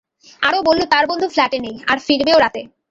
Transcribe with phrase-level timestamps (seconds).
[0.41, 2.61] আরো বলল তার বন্ধু ফ্ল্যাটে নেই, আর ফিরবেও রাতে।